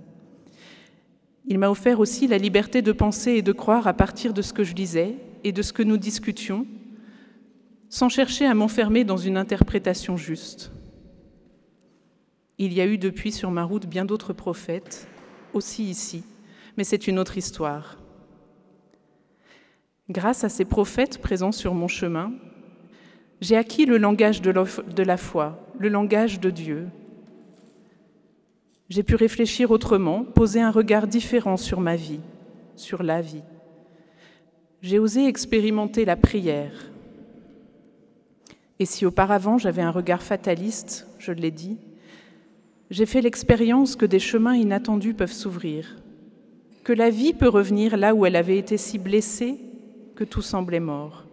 Il 1.47 1.61
m'a 1.61 1.71
offert 1.71 2.01
aussi 2.01 2.27
la 2.27 2.37
liberté 2.37 2.83
de 2.83 2.91
penser 2.91 3.35
et 3.35 3.43
de 3.43 3.53
croire 3.53 3.87
à 3.87 3.95
partir 3.95 4.35
de 4.35 4.43
ce 4.43 4.53
que 4.53 4.65
je 4.65 4.75
lisais 4.75 5.15
et 5.45 5.53
de 5.53 5.63
ce 5.63 5.73
que 5.73 5.85
nous 5.85 5.99
discutions, 5.99 6.67
sans 7.91 8.09
chercher 8.09 8.47
à 8.47 8.55
m'enfermer 8.55 9.05
dans 9.05 9.19
une 9.19 9.37
interprétation 9.37 10.17
juste. 10.17 10.73
Il 12.63 12.75
y 12.75 12.83
a 12.83 12.87
eu 12.87 12.99
depuis 12.99 13.33
sur 13.33 13.51
ma 13.51 13.65
route 13.65 13.87
bien 13.87 14.05
d'autres 14.05 14.35
prophètes, 14.35 15.09
aussi 15.55 15.83
ici, 15.85 16.25
mais 16.77 16.85
c'est 16.85 17.09
une 17.09 17.19
autre 17.19 17.39
histoire. 17.39 17.97
Grâce 20.11 20.45
à 20.45 20.51
ces 20.51 20.67
prophètes 20.67 21.23
présents 21.23 21.53
sur 21.53 21.73
mon 21.73 21.89
chemin, 21.89 22.35
j'ai 23.41 23.57
acquis 23.57 23.87
le 23.87 23.97
langage 23.97 24.43
de 24.43 25.03
la 25.03 25.17
foi, 25.17 25.59
le 25.79 25.89
langage 25.89 26.39
de 26.39 26.51
Dieu, 26.51 26.89
j'ai 28.91 29.05
pu 29.05 29.15
réfléchir 29.15 29.71
autrement, 29.71 30.25
poser 30.25 30.61
un 30.61 30.71
regard 30.71 31.07
différent 31.07 31.57
sur 31.57 31.81
ma 31.81 31.97
vie, 31.97 32.21
sur 32.77 33.03
la 33.03 33.23
vie. 33.23 33.45
J'ai 34.83 34.99
osé 34.99 35.27
expérimenter 35.27 36.05
la 36.05 36.17
prière. 36.17 36.91
Et 38.79 38.85
si 38.85 39.07
auparavant 39.07 39.57
j'avais 39.57 39.81
un 39.81 39.91
regard 39.91 40.23
fataliste, 40.23 41.07
je 41.19 41.33
l'ai 41.33 41.51
dit, 41.51 41.79
j'ai 42.91 43.07
fait 43.07 43.21
l'expérience 43.21 43.95
que 43.95 44.05
des 44.05 44.19
chemins 44.19 44.57
inattendus 44.57 45.15
peuvent 45.15 45.33
s'ouvrir, 45.33 45.97
que 46.83 46.93
la 46.93 47.11
vie 47.11 47.33
peut 47.33 47.49
revenir 47.49 47.97
là 47.97 48.15
où 48.15 48.27
elle 48.27 48.37
avait 48.37 48.59
été 48.59 48.77
si 48.77 48.99
blessée 48.99 49.57
que 50.17 50.25
tout 50.25 50.43
semblait 50.43 50.81
mort. 50.81 51.25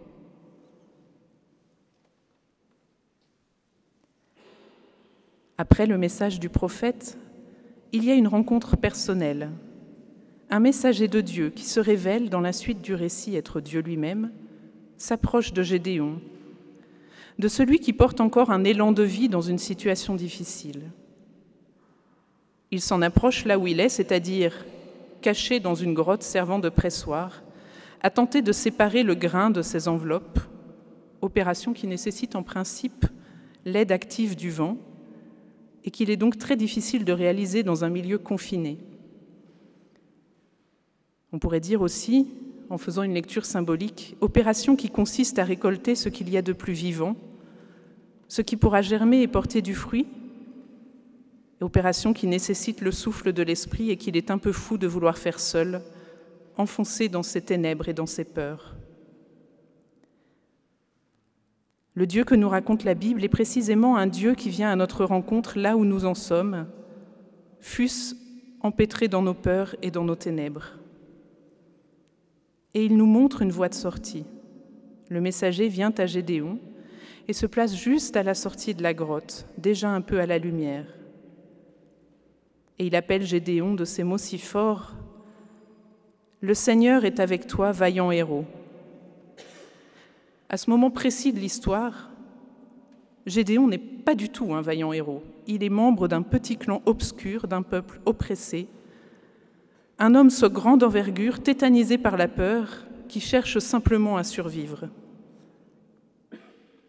Après 5.58 5.86
le 5.86 5.98
message 5.98 6.38
du 6.38 6.48
prophète, 6.48 7.18
il 7.90 8.04
y 8.04 8.12
a 8.12 8.14
une 8.14 8.28
rencontre 8.28 8.76
personnelle, 8.76 9.50
un 10.50 10.60
messager 10.60 11.08
de 11.08 11.20
Dieu 11.20 11.50
qui 11.50 11.64
se 11.64 11.80
révèle 11.80 12.30
dans 12.30 12.40
la 12.40 12.52
suite 12.52 12.80
du 12.80 12.94
récit 12.94 13.34
être 13.34 13.60
Dieu 13.60 13.80
lui-même, 13.80 14.30
s'approche 14.96 15.52
de 15.52 15.64
Gédéon, 15.64 16.20
de 17.40 17.48
celui 17.48 17.80
qui 17.80 17.92
porte 17.92 18.20
encore 18.20 18.50
un 18.50 18.62
élan 18.62 18.92
de 18.92 19.02
vie 19.02 19.28
dans 19.28 19.40
une 19.40 19.58
situation 19.58 20.14
difficile. 20.14 20.82
Il 22.70 22.80
s'en 22.80 23.02
approche 23.02 23.44
là 23.44 23.58
où 23.58 23.66
il 23.66 23.80
est, 23.80 23.88
c'est-à-dire 23.88 24.64
caché 25.20 25.60
dans 25.60 25.74
une 25.74 25.94
grotte 25.94 26.22
servant 26.22 26.58
de 26.58 26.68
pressoir, 26.68 27.42
à 28.02 28.10
tenter 28.10 28.42
de 28.42 28.52
séparer 28.52 29.02
le 29.02 29.14
grain 29.14 29.50
de 29.50 29.62
ses 29.62 29.88
enveloppes, 29.88 30.38
opération 31.20 31.72
qui 31.72 31.86
nécessite 31.86 32.36
en 32.36 32.42
principe 32.42 33.06
l'aide 33.64 33.90
active 33.90 34.36
du 34.36 34.50
vent, 34.50 34.76
et 35.84 35.90
qu'il 35.90 36.10
est 36.10 36.16
donc 36.16 36.38
très 36.38 36.56
difficile 36.56 37.04
de 37.04 37.12
réaliser 37.12 37.62
dans 37.62 37.84
un 37.84 37.88
milieu 37.88 38.18
confiné. 38.18 38.78
On 41.32 41.38
pourrait 41.38 41.60
dire 41.60 41.80
aussi, 41.80 42.28
en 42.70 42.78
faisant 42.78 43.02
une 43.02 43.14
lecture 43.14 43.46
symbolique, 43.46 44.16
opération 44.20 44.76
qui 44.76 44.90
consiste 44.90 45.38
à 45.38 45.44
récolter 45.44 45.94
ce 45.94 46.08
qu'il 46.08 46.28
y 46.28 46.36
a 46.36 46.42
de 46.42 46.52
plus 46.52 46.72
vivant, 46.74 47.16
ce 48.28 48.42
qui 48.42 48.56
pourra 48.56 48.82
germer 48.82 49.22
et 49.22 49.28
porter 49.28 49.62
du 49.62 49.74
fruit, 49.74 50.06
opération 51.64 52.12
qui 52.12 52.26
nécessite 52.26 52.80
le 52.80 52.92
souffle 52.92 53.32
de 53.32 53.42
l'esprit 53.42 53.90
et 53.90 53.96
qu'il 53.96 54.16
est 54.16 54.30
un 54.30 54.38
peu 54.38 54.52
fou 54.52 54.78
de 54.78 54.86
vouloir 54.86 55.18
faire 55.18 55.40
seul, 55.40 55.82
enfoncé 56.56 57.08
dans 57.08 57.22
ses 57.22 57.40
ténèbres 57.40 57.88
et 57.88 57.94
dans 57.94 58.06
ses 58.06 58.24
peurs. 58.24 58.76
Le 61.94 62.06
Dieu 62.06 62.22
que 62.22 62.36
nous 62.36 62.48
raconte 62.48 62.84
la 62.84 62.94
Bible 62.94 63.24
est 63.24 63.28
précisément 63.28 63.96
un 63.96 64.06
Dieu 64.06 64.34
qui 64.36 64.50
vient 64.50 64.70
à 64.70 64.76
notre 64.76 65.04
rencontre 65.04 65.58
là 65.58 65.76
où 65.76 65.84
nous 65.84 66.04
en 66.04 66.14
sommes, 66.14 66.68
fût-ce 67.58 68.14
empêtré 68.60 69.08
dans 69.08 69.22
nos 69.22 69.34
peurs 69.34 69.74
et 69.82 69.90
dans 69.90 70.04
nos 70.04 70.14
ténèbres. 70.14 70.78
Et 72.74 72.84
il 72.84 72.96
nous 72.96 73.06
montre 73.06 73.42
une 73.42 73.50
voie 73.50 73.68
de 73.68 73.74
sortie. 73.74 74.24
Le 75.08 75.20
messager 75.20 75.68
vient 75.68 75.92
à 75.96 76.06
Gédéon 76.06 76.58
et 77.26 77.32
se 77.32 77.46
place 77.46 77.74
juste 77.74 78.16
à 78.16 78.22
la 78.22 78.34
sortie 78.34 78.74
de 78.74 78.82
la 78.82 78.94
grotte, 78.94 79.46
déjà 79.58 79.90
un 79.90 80.00
peu 80.00 80.20
à 80.20 80.26
la 80.26 80.38
lumière. 80.38 80.97
Et 82.78 82.86
il 82.86 82.96
appelle 82.96 83.24
Gédéon 83.24 83.74
de 83.74 83.84
ces 83.84 84.04
mots 84.04 84.18
si 84.18 84.38
forts 84.38 84.94
Le 86.40 86.54
Seigneur 86.54 87.04
est 87.04 87.20
avec 87.20 87.46
toi, 87.46 87.72
vaillant 87.72 88.10
héros. 88.10 88.44
À 90.48 90.56
ce 90.56 90.70
moment 90.70 90.90
précis 90.90 91.32
de 91.32 91.38
l'histoire, 91.38 92.10
Gédéon 93.26 93.66
n'est 93.66 93.78
pas 93.78 94.14
du 94.14 94.30
tout 94.30 94.54
un 94.54 94.62
vaillant 94.62 94.92
héros. 94.92 95.22
Il 95.46 95.62
est 95.62 95.68
membre 95.68 96.08
d'un 96.08 96.22
petit 96.22 96.56
clan 96.56 96.80
obscur, 96.86 97.46
d'un 97.46 97.62
peuple 97.62 98.00
oppressé, 98.06 98.68
un 99.98 100.14
homme 100.14 100.30
so 100.30 100.48
grande 100.48 100.84
envergure, 100.84 101.42
tétanisé 101.42 101.98
par 101.98 102.16
la 102.16 102.28
peur, 102.28 102.86
qui 103.08 103.20
cherche 103.20 103.58
simplement 103.58 104.16
à 104.16 104.24
survivre. 104.24 104.88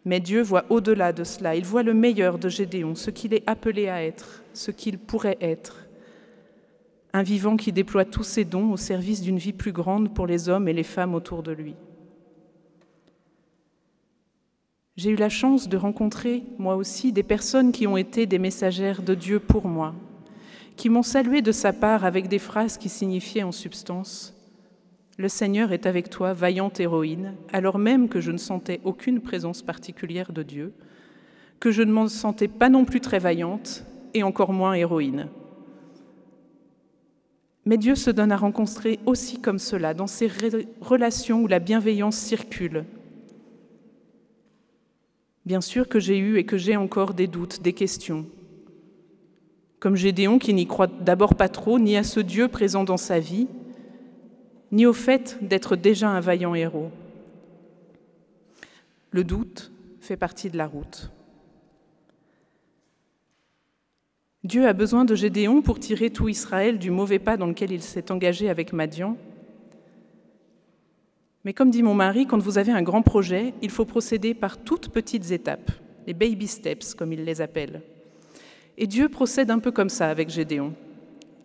Mais 0.04 0.20
Dieu 0.20 0.42
voit 0.42 0.64
au-delà 0.70 1.12
de 1.12 1.24
cela, 1.24 1.56
il 1.56 1.64
voit 1.64 1.82
le 1.82 1.94
meilleur 1.94 2.38
de 2.38 2.48
Gédéon, 2.48 2.94
ce 2.94 3.10
qu'il 3.10 3.34
est 3.34 3.42
appelé 3.46 3.88
à 3.88 4.02
être, 4.02 4.42
ce 4.54 4.70
qu'il 4.70 4.98
pourrait 4.98 5.38
être. 5.40 5.86
Un 7.12 7.22
vivant 7.22 7.56
qui 7.56 7.72
déploie 7.72 8.04
tous 8.04 8.22
ses 8.22 8.44
dons 8.44 8.72
au 8.72 8.76
service 8.76 9.20
d'une 9.20 9.38
vie 9.38 9.52
plus 9.52 9.72
grande 9.72 10.14
pour 10.14 10.26
les 10.26 10.48
hommes 10.48 10.68
et 10.68 10.72
les 10.72 10.84
femmes 10.84 11.14
autour 11.14 11.42
de 11.42 11.52
lui. 11.52 11.74
J'ai 14.96 15.10
eu 15.10 15.16
la 15.16 15.28
chance 15.28 15.68
de 15.68 15.76
rencontrer, 15.76 16.44
moi 16.58 16.76
aussi, 16.76 17.12
des 17.12 17.22
personnes 17.22 17.72
qui 17.72 17.86
ont 17.86 17.96
été 17.96 18.26
des 18.26 18.38
messagères 18.38 19.02
de 19.02 19.14
Dieu 19.14 19.40
pour 19.40 19.66
moi, 19.66 19.94
qui 20.76 20.88
m'ont 20.88 21.02
salué 21.02 21.42
de 21.42 21.52
sa 21.52 21.72
part 21.72 22.04
avec 22.04 22.28
des 22.28 22.38
phrases 22.38 22.78
qui 22.78 22.88
signifiaient 22.88 23.42
en 23.42 23.52
substance 23.52 24.34
Le 25.20 25.28
Seigneur 25.28 25.72
est 25.72 25.84
avec 25.84 26.08
toi, 26.08 26.32
vaillante 26.32 26.80
héroïne, 26.80 27.34
alors 27.52 27.78
même 27.78 28.08
que 28.08 28.22
je 28.22 28.32
ne 28.32 28.38
sentais 28.38 28.80
aucune 28.84 29.20
présence 29.20 29.60
particulière 29.60 30.32
de 30.32 30.42
Dieu, 30.42 30.72
que 31.60 31.70
je 31.70 31.82
ne 31.82 31.92
m'en 31.92 32.08
sentais 32.08 32.48
pas 32.48 32.70
non 32.70 32.86
plus 32.86 33.02
très 33.02 33.18
vaillante, 33.18 33.84
et 34.14 34.22
encore 34.22 34.54
moins 34.54 34.72
héroïne. 34.72 35.28
Mais 37.66 37.76
Dieu 37.76 37.96
se 37.96 38.08
donne 38.08 38.32
à 38.32 38.38
rencontrer 38.38 38.98
aussi 39.04 39.42
comme 39.42 39.58
cela, 39.58 39.92
dans 39.92 40.06
ces 40.06 40.30
relations 40.80 41.42
où 41.42 41.46
la 41.48 41.58
bienveillance 41.58 42.16
circule, 42.16 42.86
Bien 45.44 45.60
sûr 45.60 45.86
que 45.86 46.00
j'ai 46.00 46.16
eu 46.16 46.38
et 46.38 46.44
que 46.44 46.56
j'ai 46.56 46.76
encore 46.76 47.12
des 47.12 47.26
doutes, 47.26 47.60
des 47.60 47.74
questions. 47.74 48.24
Comme 49.80 49.96
Gédéon 49.96 50.38
qui 50.38 50.54
n'y 50.54 50.66
croit 50.66 50.86
d'abord 50.86 51.34
pas 51.34 51.50
trop, 51.50 51.78
ni 51.78 51.98
à 51.98 52.04
ce 52.04 52.20
Dieu 52.20 52.48
présent 52.48 52.84
dans 52.84 52.96
sa 52.96 53.18
vie, 53.18 53.48
ni 54.72 54.86
au 54.86 54.92
fait 54.92 55.38
d'être 55.42 55.76
déjà 55.76 56.08
un 56.08 56.20
vaillant 56.20 56.54
héros. 56.54 56.90
Le 59.10 59.24
doute 59.24 59.72
fait 60.00 60.16
partie 60.16 60.50
de 60.50 60.56
la 60.56 60.66
route. 60.66 61.10
Dieu 64.44 64.66
a 64.66 64.72
besoin 64.72 65.04
de 65.04 65.14
Gédéon 65.14 65.60
pour 65.60 65.78
tirer 65.78 66.10
tout 66.10 66.28
Israël 66.28 66.78
du 66.78 66.90
mauvais 66.90 67.18
pas 67.18 67.36
dans 67.36 67.46
lequel 67.46 67.72
il 67.72 67.82
s'est 67.82 68.10
engagé 68.10 68.48
avec 68.48 68.72
Madian 68.72 69.16
mais 71.44 71.54
comme 71.54 71.70
dit 71.70 71.82
mon 71.82 71.94
mari, 71.94 72.26
quand 72.26 72.38
vous 72.38 72.58
avez 72.58 72.72
un 72.72 72.82
grand 72.82 73.02
projet, 73.02 73.54
il 73.62 73.70
faut 73.70 73.86
procéder 73.86 74.34
par 74.34 74.58
toutes 74.58 74.90
petites 74.90 75.30
étapes, 75.30 75.70
les 76.06 76.12
baby 76.12 76.46
steps 76.46 76.94
comme 76.94 77.12
il 77.12 77.24
les 77.24 77.40
appelle. 77.40 77.82
Et 78.76 78.86
Dieu 78.86 79.08
procède 79.08 79.50
un 79.50 79.58
peu 79.58 79.72
comme 79.72 79.88
ça 79.88 80.10
avec 80.10 80.28
Gédéon. 80.28 80.74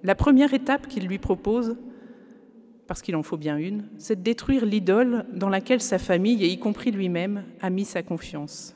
La 0.04 0.16
première 0.16 0.54
étape 0.54 0.88
qu'il 0.88 1.08
lui 1.08 1.18
propose, 1.18 1.78
parce 2.88 3.02
qu'il 3.02 3.16
en 3.16 3.24
faut 3.24 3.38
bien 3.38 3.58
une, 3.58 3.86
c'est 3.98 4.18
de 4.18 4.22
détruire 4.22 4.66
l'idole 4.66 5.26
dans 5.34 5.50
laquelle 5.50 5.82
sa 5.82 5.98
famille, 5.98 6.44
et 6.44 6.48
y 6.48 6.60
compris 6.60 6.92
lui-même, 6.92 7.44
a 7.62 7.70
mis 7.70 7.86
sa 7.86 8.04
confiance. 8.04 8.76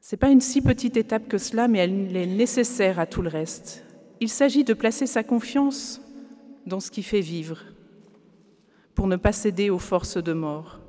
Ce 0.00 0.14
n'est 0.14 0.18
pas 0.18 0.30
une 0.30 0.40
si 0.40 0.62
petite 0.62 0.96
étape 0.96 1.28
que 1.28 1.38
cela, 1.38 1.68
mais 1.68 1.78
elle 1.78 2.16
est 2.16 2.26
nécessaire 2.26 2.98
à 2.98 3.06
tout 3.06 3.22
le 3.22 3.28
reste. 3.28 3.84
Il 4.20 4.28
s'agit 4.28 4.64
de 4.64 4.72
placer 4.72 5.06
sa 5.06 5.24
confiance 5.24 6.00
dans 6.64 6.80
ce 6.80 6.90
qui 6.90 7.02
fait 7.02 7.20
vivre, 7.20 7.62
pour 8.94 9.08
ne 9.08 9.16
pas 9.16 9.32
céder 9.32 9.68
aux 9.68 9.78
forces 9.78 10.22
de 10.22 10.32
mort. 10.32 10.80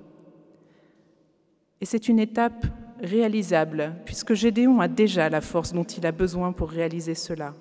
Et 1.82 1.86
c'est 1.86 2.08
une 2.08 2.20
étape 2.20 2.66
réalisable, 3.02 3.96
puisque 4.06 4.34
Gédéon 4.34 4.80
a 4.80 4.88
déjà 4.88 5.30
la 5.30 5.42
force 5.42 5.74
dont 5.74 5.84
il 5.84 6.06
a 6.06 6.12
besoin 6.12 6.52
pour 6.52 6.70
réaliser 6.70 7.16
cela. 7.16 7.54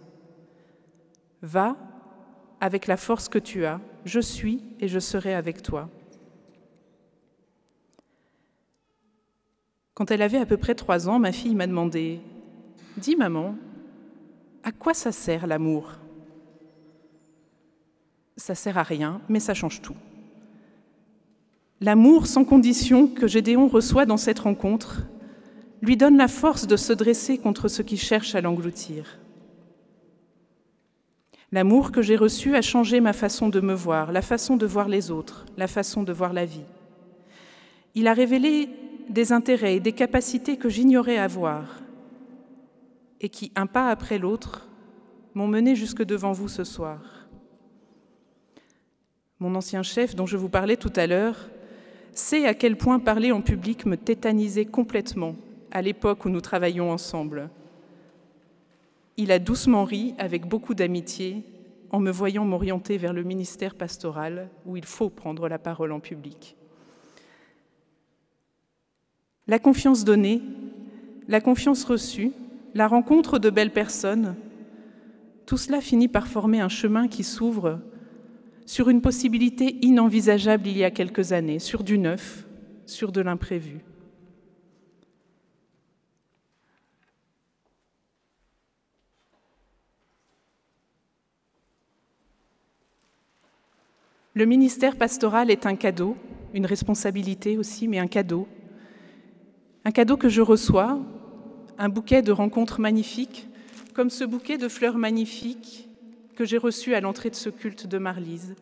Va 1.43 1.77
avec 2.61 2.87
la 2.87 2.97
force 2.97 3.29
que 3.29 3.39
tu 3.39 3.65
as, 3.65 3.81
je 4.05 4.21
suis 4.21 4.63
et 4.81 4.89
je 4.89 4.99
serai 4.99 5.35
avec 5.35 5.63
toi. 5.63 5.89
Quand 9.95 10.11
elle 10.11 10.23
avait 10.23 10.39
à 10.39 10.47
peu 10.47 10.57
près 10.57 10.75
trois 10.75 11.09
ans, 11.09 11.19
ma 11.19 11.33
fille 11.33 11.55
m'a 11.55 11.67
demandé 11.67 12.21
Dis, 12.97 13.17
maman, 13.17 13.55
à 14.63 14.73
quoi 14.73 14.95
ça 14.95 15.13
sert 15.13 15.47
l'amour? 15.47 15.93
Ça 18.37 18.55
sert 18.55 18.79
à 18.79 18.83
rien, 18.83 19.21
mais 19.29 19.41
ça 19.41 19.55
change 19.55 19.81
tout. 19.81 19.97
L'amour 21.81 22.27
sans 22.27 22.45
condition 22.45 23.07
que 23.07 23.27
Gédéon 23.27 23.69
reçoit 23.69 24.07
dans 24.07 24.17
cette 24.17 24.39
rencontre 24.39 25.03
lui 25.83 25.97
donne 25.97 26.17
la 26.17 26.29
force 26.29 26.67
de 26.67 26.77
se 26.77 26.93
dresser 26.93 27.39
contre 27.39 27.69
ceux 27.69 27.85
qui 27.85 27.97
cherchent 27.99 28.35
à 28.35 28.41
l'engloutir. 28.41 29.19
L'amour 31.57 31.91
que 31.91 32.03
j'ai 32.03 32.17
reçu 32.17 32.55
a 32.55 32.61
changé 32.61 33.01
ma 33.01 33.15
façon 33.15 33.49
de 33.49 33.61
me 33.61 33.73
voir, 33.73 34.13
la 34.13 34.21
façon 34.21 34.59
de 34.59 34.67
voir 34.67 34.91
les 34.91 35.11
autres, 35.11 35.47
la 35.57 35.67
façon 35.67 36.03
de 36.03 36.13
voir 36.13 36.35
la 36.35 36.45
vie. 36.45 36.67
Il 37.95 38.09
a 38.09 38.13
révélé 38.13 38.69
des 39.09 39.33
intérêts 39.33 39.77
et 39.77 39.81
des 39.81 39.93
capacités 39.93 40.59
que 40.59 40.69
j'ignorais 40.69 41.17
avoir 41.17 41.81
et 43.23 43.31
qui, 43.31 43.53
un 43.57 43.65
pas 43.65 43.89
après 43.89 44.19
l'autre, 44.19 44.69
m'ont 45.33 45.49
mené 45.49 45.75
jusque 45.77 46.03
devant 46.03 46.33
vous 46.33 46.49
ce 46.49 46.63
soir. 46.63 47.27
Mon 49.41 49.55
ancien 49.55 49.83
chef, 49.83 50.15
dont 50.15 50.27
je 50.27 50.37
vous 50.37 50.51
parlais 50.51 50.77
tout 50.77 50.93
à 50.95 51.07
l'heure, 51.07 51.49
sait 52.13 52.45
à 52.45 52.53
quel 52.53 52.77
point 52.77 52.99
parler 52.99 53.33
en 53.33 53.41
public 53.41 53.87
me 53.87 53.97
tétanisait 53.97 54.67
complètement 54.67 55.35
à 55.71 55.81
l'époque 55.81 56.27
où 56.27 56.29
nous 56.29 56.43
travaillions 56.43 56.91
ensemble. 56.91 57.49
Il 59.17 59.33
a 59.33 59.39
doucement 59.39 59.85
ri 59.85 60.15
avec 60.19 60.47
beaucoup 60.47 60.75
d'amitié 60.75 61.43
en 61.91 62.01
me 62.01 62.11
voyant 62.11 62.45
m'orienter 62.45 62.99
vers 62.99 63.13
le 63.13 63.23
ministère 63.23 63.75
pastoral 63.75 64.51
où 64.67 64.77
il 64.77 64.85
faut 64.85 65.09
prendre 65.09 65.49
la 65.49 65.59
parole 65.59 65.93
en 65.93 66.01
public. 66.01 66.57
La 69.47 69.59
confiance 69.59 70.05
donnée, 70.05 70.43
la 71.29 71.41
confiance 71.41 71.85
reçue, 71.85 72.33
la 72.75 72.89
rencontre 72.89 73.39
de 73.39 73.49
belles 73.49 73.73
personnes, 73.73 74.35
tout 75.47 75.57
cela 75.57 75.81
finit 75.81 76.09
par 76.09 76.27
former 76.27 76.61
un 76.61 76.69
chemin 76.69 77.07
qui 77.07 77.23
s'ouvre 77.23 77.81
sur 78.67 78.89
une 78.89 79.01
possibilité 79.01 79.79
inenvisageable 79.83 80.67
il 80.67 80.77
y 80.77 80.85
a 80.85 80.91
quelques 80.91 81.33
années, 81.33 81.61
sur 81.61 81.85
du 81.85 81.99
neuf, 81.99 82.47
sur 82.85 83.13
de 83.13 83.21
l'imprévu. 83.21 83.85
Le 94.37 94.45
ministère 94.45 94.97
pastoral 94.97 95.51
est 95.51 95.65
un 95.65 95.77
cadeau, 95.77 96.15
une 96.53 96.67
responsabilité 96.67 97.57
aussi, 97.57 97.89
mais 97.89 97.99
un 97.99 98.07
cadeau. 98.07 98.47
Un 99.87 99.91
cadeau 99.93 100.19
que 100.19 100.29
je 100.29 100.43
reçois, 100.43 101.01
un 101.79 101.89
bouquet 101.89 102.21
de 102.21 102.33
rencontres 102.33 102.79
magnifiques, 102.79 103.49
comme 103.95 104.11
ce 104.11 104.25
bouquet 104.25 104.59
de 104.59 104.69
fleurs 104.69 104.99
magnifiques 104.99 105.89
que 106.35 106.45
j'ai 106.45 106.59
reçu 106.59 106.95
à 106.95 107.01
l'entrée 107.01 107.31
de 107.31 107.35
ce 107.35 107.49
culte 107.49 107.87
de 107.87 107.97
Marlise. 107.97 108.57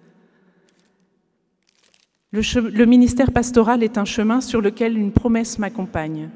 Le, 2.31 2.85
ministère 2.85 3.33
pastoral 3.33 3.83
est 3.83 3.99
un 3.99 4.05
chemin 4.05 4.41
sur 4.41 4.61
lequel 4.61 4.97
une 4.97 5.11
promesse 5.11 5.59
m'accompagne. 5.59 6.31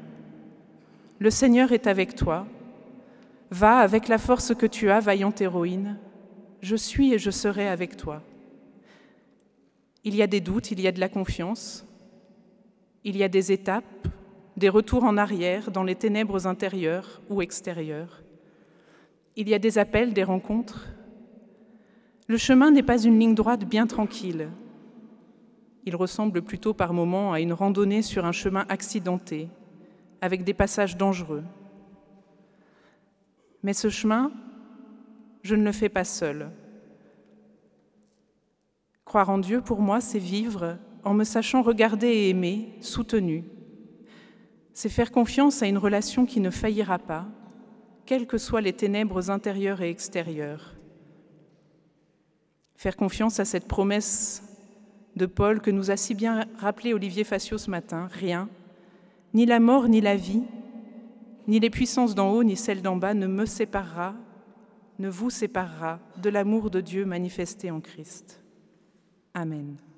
Le 1.19 1.29
Seigneur 1.29 1.71
est 1.71 1.87
avec 1.87 2.13
toi. 2.13 2.45
Va 3.51 3.77
avec 3.77 4.09
la 4.09 4.17
force 4.17 4.53
que 4.53 4.65
tu 4.65 4.89
as, 4.89 4.99
vaillante 4.99 5.39
héroïne. 5.39 5.97
Je 6.61 6.75
suis 6.75 7.13
et 7.13 7.19
je 7.19 7.31
serai 7.31 7.69
avec 7.69 7.95
toi. 7.95 8.21
Il 10.09 10.15
y 10.15 10.23
a 10.23 10.27
des 10.27 10.41
doutes, 10.41 10.71
il 10.71 10.81
y 10.81 10.87
a 10.87 10.91
de 10.91 10.99
la 10.99 11.07
confiance, 11.07 11.85
il 13.03 13.15
y 13.15 13.21
a 13.21 13.29
des 13.29 13.51
étapes, 13.51 14.07
des 14.57 14.67
retours 14.67 15.03
en 15.03 15.17
arrière 15.17 15.69
dans 15.69 15.83
les 15.83 15.93
ténèbres 15.93 16.47
intérieures 16.47 17.21
ou 17.29 17.43
extérieures. 17.43 18.23
Il 19.35 19.47
y 19.47 19.53
a 19.53 19.59
des 19.59 19.77
appels, 19.77 20.11
des 20.13 20.23
rencontres, 20.23 20.87
le 22.27 22.37
chemin 22.37 22.71
n'est 22.71 22.81
pas 22.81 23.03
une 23.03 23.19
ligne 23.19 23.35
droite 23.35 23.65
bien 23.65 23.85
tranquille. 23.85 24.49
Il 25.85 25.95
ressemble 25.95 26.41
plutôt 26.41 26.73
par 26.73 26.91
moments 26.91 27.31
à 27.31 27.39
une 27.39 27.53
randonnée 27.53 28.01
sur 28.01 28.25
un 28.25 28.31
chemin 28.31 28.65
accidenté, 28.67 29.47
avec 30.21 30.43
des 30.43 30.55
passages 30.55 30.97
dangereux. 30.97 31.43
Mais 33.61 33.73
ce 33.73 33.89
chemin, 33.89 34.31
je 35.43 35.53
ne 35.53 35.63
le 35.63 35.71
fais 35.71 35.89
pas 35.89 36.03
seul. 36.03 36.49
Croire 39.09 39.31
en 39.31 39.39
Dieu, 39.39 39.59
pour 39.61 39.81
moi, 39.81 40.01
c'est 40.01 40.19
vivre 40.19 40.77
en 41.03 41.15
me 41.15 41.23
sachant 41.23 41.63
regarder 41.63 42.05
et 42.05 42.29
aimer, 42.29 42.75
soutenu. 42.79 43.43
C'est 44.71 44.87
faire 44.87 45.11
confiance 45.11 45.63
à 45.63 45.65
une 45.65 45.79
relation 45.79 46.27
qui 46.27 46.39
ne 46.39 46.51
faillira 46.51 46.99
pas, 46.99 47.25
quelles 48.05 48.27
que 48.27 48.37
soient 48.37 48.61
les 48.61 48.73
ténèbres 48.73 49.31
intérieures 49.31 49.81
et 49.81 49.89
extérieures. 49.89 50.75
Faire 52.75 52.95
confiance 52.95 53.39
à 53.39 53.45
cette 53.45 53.67
promesse 53.67 54.43
de 55.15 55.25
Paul 55.25 55.59
que 55.59 55.71
nous 55.71 55.89
a 55.89 55.97
si 55.97 56.13
bien 56.13 56.45
rappelé 56.59 56.93
Olivier 56.93 57.23
Facio 57.23 57.57
ce 57.57 57.71
matin, 57.71 58.07
rien, 58.11 58.47
ni 59.33 59.47
la 59.47 59.59
mort 59.59 59.87
ni 59.87 60.01
la 60.01 60.17
vie, 60.17 60.43
ni 61.47 61.59
les 61.59 61.71
puissances 61.71 62.13
d'en 62.13 62.29
haut 62.29 62.43
ni 62.43 62.55
celles 62.55 62.83
d'en 62.83 62.95
bas 62.95 63.15
ne 63.15 63.25
me 63.25 63.47
séparera, 63.47 64.13
ne 64.99 65.09
vous 65.09 65.31
séparera 65.31 65.97
de 66.21 66.29
l'amour 66.29 66.69
de 66.69 66.79
Dieu 66.79 67.05
manifesté 67.05 67.71
en 67.71 67.81
Christ. 67.81 68.38
Amen. 69.35 69.88